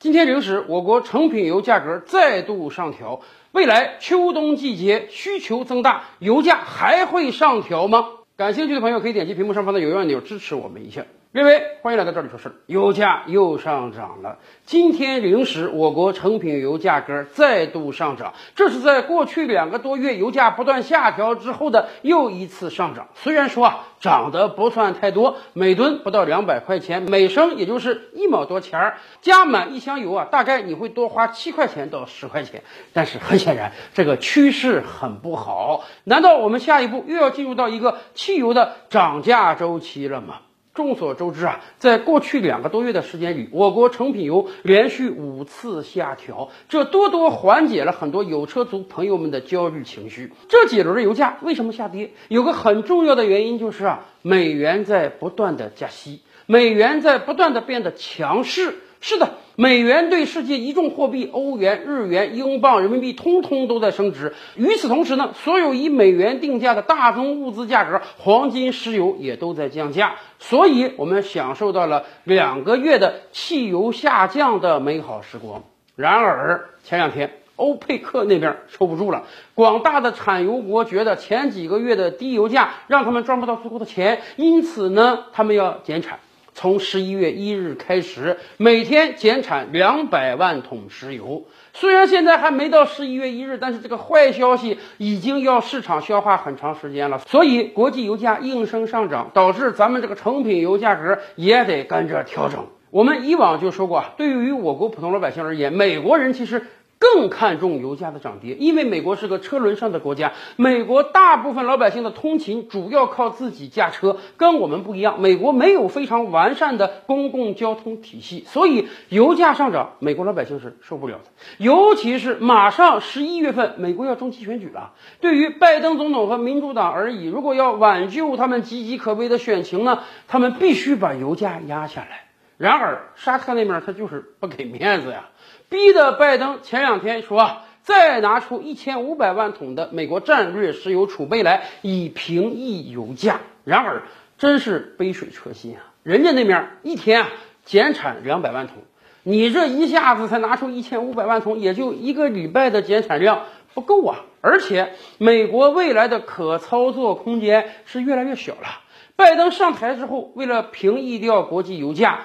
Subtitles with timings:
[0.00, 8.06] 今天零时，我国成品油价格再度上调，未来秋冬季节需求增大，油价还会上调吗？
[8.36, 11.04] 感兴趣的朋友可以点击屏幕上方的有按钮支持我们一下。
[11.38, 12.52] 各位，欢迎来到这里说事儿。
[12.66, 14.38] 油价又上涨了。
[14.64, 23.06] 今天零时，我国成品油价格再度上涨，这是在过去两个多月油价不断下调之后的又一次上涨。
[23.14, 28.98] 虽然说啊，涨得不算太多，每吨不到两百块钱，每升也就是一毛多钱儿。
[29.20, 32.64] 加满一箱油啊，大概你会多花七块钱到十块钱。
[32.92, 35.84] 但是很显然，这个趋势很不好。
[36.02, 40.40] 难道我们下一步又要进入到一个汽油的涨价周期了吗？
[40.78, 50.32] 众所周知啊，在过去两个多月的时间里，我国成品油连续五次下调，这多多缓解了很多有车族朋友们的焦虑情绪。
[50.48, 52.12] 这几轮的油价为什么下跌？
[52.28, 58.76] 有个很重要的原因就是啊，美元在不断的加息，美元在不断的变得强势。
[59.00, 64.32] 是的，美元对世界一众货币欧元、日元、英镑、人民币通通都在升值。
[64.54, 70.14] 与此同时呢，所有以美元定价的大宗物资价格，黄金、石油也都在降价。
[70.38, 75.64] 所以，我们享受到了两个月的汽油下降的美好时光。
[75.96, 86.20] 然而，前两天欧佩克那边受不住了，广大的产油国觉得前几个月的低油价让他们赚不到足够的钱，因此呢，他们要减产。
[86.58, 91.44] 从十一月一日开始，每天减产两百万桶石油。
[91.72, 97.20] 虽然现在还没到十一月一日，但是这个坏消息已经要市场消化很长时间了。
[97.20, 102.66] 所以国际油价应声上涨，导致咱们这个成品油价格也得跟着调整。
[102.90, 106.60] 我们以往就说过，对于我国普通老百姓而言，美国人其实。
[106.98, 115.20] 更看重油价的涨跌，因为美国是个车轮上的国家，美国大部分老百姓的通勤主要靠自己驾车，跟我们不一样。
[115.20, 121.30] 美国没有非常完善的公共交通体系，所以油价上涨，美国老百姓是受不了的。
[121.58, 132.24] 尤其是马上十一月份，美国要中期选举了，对于拜登总统和民主党而已，如果要挽救他们岌岌可危的选情呢，他们必须把油价压下来。
[132.56, 135.28] 然而沙特那边他就是不给面子呀。
[135.68, 143.40] 逼得拜登前两天说再拿出一千五百万桶的美国战略石油储备来以平抑油价。
[143.64, 144.02] 然而
[144.38, 145.92] 真是杯水车薪啊！
[146.02, 147.28] 人家那面一天啊
[147.64, 148.76] 减产两百万桶，
[149.24, 154.20] 你这一下子才拿出一千五百万桶，也就一个礼拜的减产量不够啊！
[154.40, 158.80] 而且美国未来的可操作空间是越来越小了。
[159.16, 162.20] 拜登上台之后，为了平抑掉国际油价，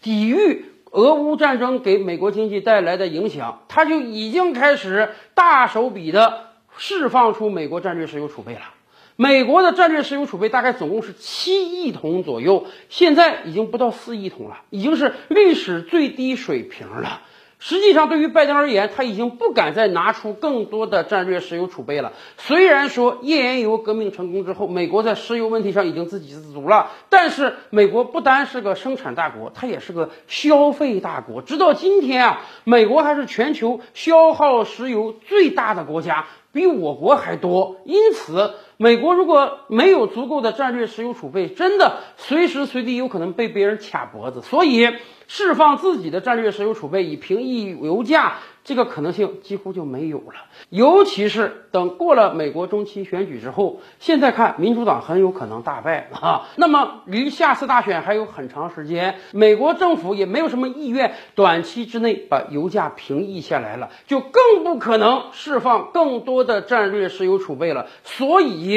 [0.00, 0.67] 抵御。
[0.90, 8.60] 俄乌战争给美国经济带来的影响，它就已经开始大手笔的释放出美国战略石油储备了。
[9.16, 17.22] 美国的战略石油储备大概总共是七亿桶左右，现在已经不到四亿桶了，已经是历史最低水平了。
[17.60, 22.12] 实际上，对于拜登而言，他已经不敢再拿出更多的战略石油储备了。
[22.36, 31.42] 虽然说页岩油革命成功之后，美国在石油问题上已经自给自足了，但是美国不单是个生产大国，它也是个消费大国。
[31.42, 37.80] 直到今天啊，美国还是全球消耗石油最大的国家，比我国还多。
[37.84, 44.40] 因此，美国如果没有足够的战略石油储备，真的随时随地有可能被别人卡脖子。
[44.40, 44.88] 所以。
[45.30, 50.32] 释放自己的战略石油储备以平抑油价，这个可能性几乎就没有了。
[50.70, 56.48] 尤其是等过了美国中期选举之后，现在看民主党很有可能大败啊。
[56.56, 67.88] 那么离下次大选还有很长时间，美国政府也没有什么意愿短期之内把油价平抑下来了，就更不可能释放更多的战略石油储备了。
[68.02, 68.67] 所以，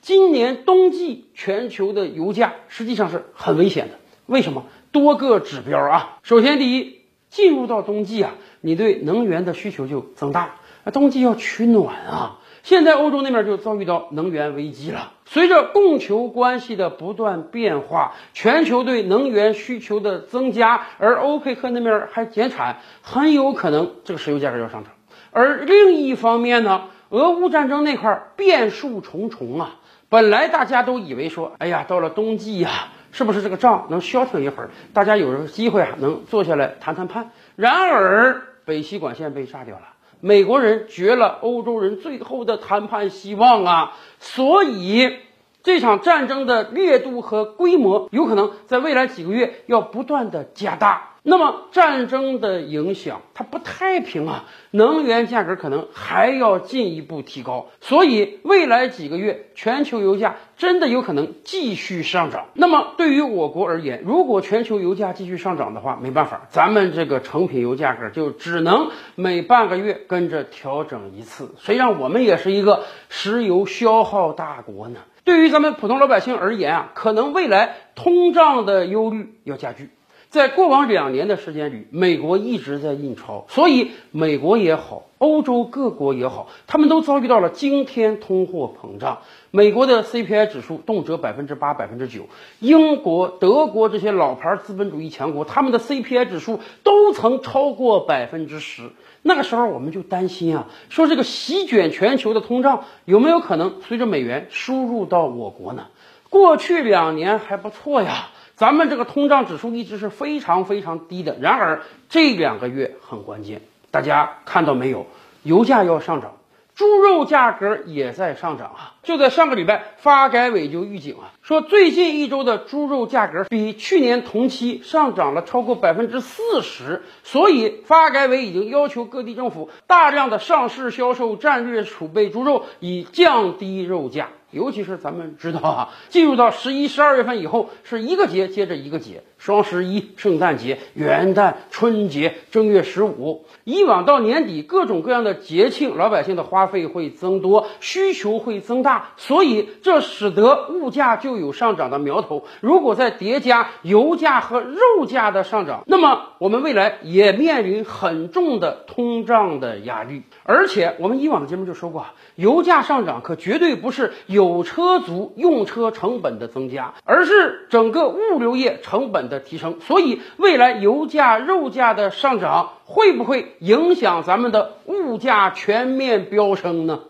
[0.00, 3.94] 今年冬季全球的油价实际上是很危险的。
[4.26, 4.64] 为什么？
[4.92, 7.00] 多个指标啊，首先第一，
[7.30, 12.38] 进入到冬季啊，你对能源的需求就增大，那冬季要取暖啊。
[12.62, 15.14] 现在欧洲那边就遭遇到能源危机了。
[15.24, 24.92] 随着供求关系的不断变化，全球对能源需求的增加，而欧佩克那边还减产，很有可能这个石油价格要上涨。
[25.32, 29.76] 而另一方面呢，俄乌战争那块变数重重啊。
[30.08, 32.88] 本来大家都以为说，哎呀，到了冬季呀。
[33.14, 34.70] 是不是这个仗能消停一会儿？
[34.94, 37.30] 大家有机会啊，能坐下来谈谈判。
[37.56, 39.82] 然而，北溪管线被炸掉了，
[40.20, 43.92] 美国人绝了欧洲人最后的谈判希望啊！
[44.18, 45.18] 所以，
[45.62, 51.08] 这场战争的烈度和规模有可能在未来几个月要不断的加大。
[51.24, 62.46] 那么战争的影响它不太平啊，能源价格可能还要进一步提高，所以未来几个月全球油价真的有可能继续上涨。
[62.54, 71.54] 那么对于我国而言，如果全球油价继续上涨的话，没办法，咱们这个成品油价格就只能每半个月跟着调整一次。
[71.56, 74.98] 谁让我们也是一个石油消耗大国呢？
[75.24, 79.90] 对于咱们普通老百姓而言啊，可能未来通胀的忧虑要加剧。
[80.32, 89.18] 在过往两年的时间里，美国一直在印钞，所以美国也好，欧洲各国也好，他们都遭遇到了惊天通货膨胀。
[89.50, 92.22] 美国的 CPI 指数动辄百分之八、百分之九，
[92.60, 98.88] 英国、德国这些老牌资本主义强国，他们的 CPI 指数都曾超过百分之十。
[99.20, 105.88] 那个时候我们就担心啊，说这个席卷全球的通胀有没有可能随着美元输入到我国呢？
[106.30, 108.28] 过去两年还不错呀。
[108.62, 113.60] 咱们这个通胀指数一直是非常非常低的，然而这两个月很关键，
[113.90, 115.08] 大家看到没有？
[115.42, 116.36] 油价要上涨，
[116.76, 118.94] 猪肉价格也在上涨啊！
[119.02, 134.28] 就在上个礼拜，发改委就预警啊，说最近一周的猪肉价格比去年同期上涨了超过百分之四十，所以发改委已经要求各地政府大量的上市销售战略储备猪肉，以降低肉价。
[134.52, 143.44] 尤其是咱们知道啊， 进入到十一、十二月份以后，是一个节接着一个节，双十一、圣诞节、元旦、春节、正月十五。
[143.64, 152.44] 以往到年底，各种各样的节庆，老百姓的花费会增多，需求会增大，所以这使得物价就有上涨的苗头。
[152.60, 160.22] 如果再叠加油价和肉价的上涨，那么我们未来也面临很重的通胀的压力。
[160.44, 162.04] 而且我们以往的节目就说过，
[162.34, 169.78] 油价上涨可绝对不是有有车族用车成本的增加，而是整个物流业成本的提升。
[169.80, 177.00] 所以未来油价、肉价的上涨会不会影响咱们的物价全面飙升呢？